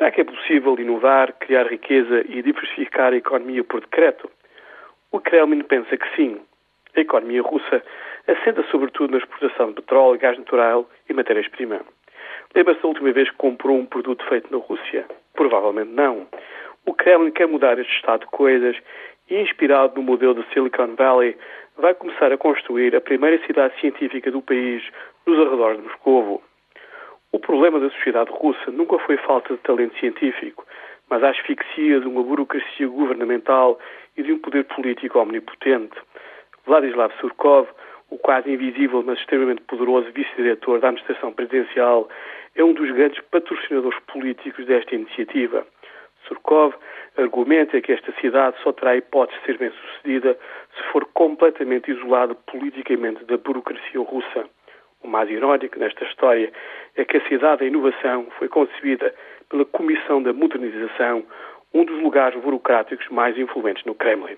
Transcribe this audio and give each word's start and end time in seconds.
Será 0.00 0.10
que 0.10 0.22
é 0.22 0.24
possível 0.24 0.80
inovar, 0.80 1.34
criar 1.34 1.66
riqueza 1.66 2.24
e 2.26 2.40
diversificar 2.40 3.12
a 3.12 3.16
economia 3.16 3.62
por 3.62 3.82
decreto? 3.82 4.30
O 5.12 5.20
Kremlin 5.20 5.62
pensa 5.62 5.94
que 5.94 6.16
sim. 6.16 6.40
A 6.96 7.00
economia 7.00 7.42
russa 7.42 7.82
assenta 8.26 8.64
sobretudo 8.70 9.10
na 9.10 9.18
exportação 9.18 9.68
de 9.68 9.74
petróleo, 9.74 10.18
gás 10.18 10.38
natural 10.38 10.88
e 11.06 11.12
matérias-primas. 11.12 11.82
Lembra-se 12.54 12.80
da 12.80 12.88
última 12.88 13.12
vez 13.12 13.28
que 13.28 13.36
comprou 13.36 13.76
um 13.76 13.84
produto 13.84 14.24
feito 14.24 14.50
na 14.50 14.56
Rússia? 14.56 15.04
Provavelmente 15.34 15.90
não. 15.90 16.26
O 16.86 16.94
Kremlin 16.94 17.30
quer 17.30 17.46
mudar 17.46 17.78
este 17.78 17.94
estado 17.94 18.20
de 18.20 18.26
coisas 18.28 18.78
e, 19.28 19.36
inspirado 19.36 19.96
no 19.96 20.02
modelo 20.02 20.32
do 20.32 20.44
Silicon 20.44 20.94
Valley, 20.96 21.36
vai 21.76 21.92
começar 21.92 22.32
a 22.32 22.38
construir 22.38 22.96
a 22.96 23.02
primeira 23.02 23.38
cidade 23.44 23.78
científica 23.78 24.30
do 24.30 24.40
país 24.40 24.82
nos 25.26 25.38
arredores 25.46 25.76
de 25.76 25.82
Moscovo. 25.82 26.42
O 27.32 27.38
problema 27.38 27.78
da 27.78 27.90
sociedade 27.90 28.30
russa 28.30 28.70
nunca 28.70 28.98
foi 28.98 29.16
falta 29.18 29.54
de 29.54 29.60
talento 29.60 29.96
científico, 29.98 30.66
mas 31.08 31.22
a 31.22 31.30
asfixia 31.30 32.00
de 32.00 32.06
uma 32.06 32.22
burocracia 32.22 32.88
governamental 32.88 33.78
e 34.16 34.22
de 34.22 34.32
um 34.32 34.38
poder 34.38 34.64
político 34.64 35.18
omnipotente. 35.18 35.96
Vladislav 36.66 37.12
Surkov, 37.20 37.68
o 38.10 38.18
quase 38.18 38.50
invisível, 38.50 39.02
mas 39.04 39.18
extremamente 39.18 39.62
poderoso 39.62 40.10
vice-diretor 40.12 40.80
da 40.80 40.88
administração 40.88 41.32
presidencial, 41.32 42.08
é 42.56 42.64
um 42.64 42.72
dos 42.72 42.90
grandes 42.90 43.20
patrocinadores 43.30 43.98
políticos 44.12 44.66
desta 44.66 44.94
iniciativa. 44.94 45.64
Surkov 46.26 46.74
argumenta 47.16 47.80
que 47.80 47.92
esta 47.92 48.12
cidade 48.20 48.56
só 48.62 48.72
terá 48.72 48.96
hipótese 48.96 49.38
de 49.40 49.46
ser 49.46 49.58
bem-sucedida 49.58 50.36
se 50.76 50.82
for 50.92 51.04
completamente 51.14 51.90
isolada 51.90 52.34
politicamente 52.34 53.24
da 53.24 53.36
burocracia 53.36 54.00
russa. 54.00 54.48
O 55.02 55.08
mais 55.08 55.30
irónico 55.30 55.78
nesta 55.78 56.04
história 56.04 56.52
é 57.00 57.04
que 57.04 57.16
a 57.16 57.28
cidade 57.28 57.60
da 57.60 57.66
inovação 57.66 58.26
foi 58.38 58.48
concebida 58.48 59.14
pela 59.48 59.64
Comissão 59.64 60.22
da 60.22 60.32
Modernização, 60.32 61.24
um 61.72 61.84
dos 61.84 62.00
lugares 62.02 62.40
burocráticos 62.40 63.08
mais 63.08 63.36
influentes 63.38 63.84
no 63.84 63.94
Kremlin. 63.94 64.36